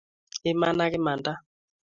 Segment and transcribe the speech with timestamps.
[0.51, 1.31] iman ak imanda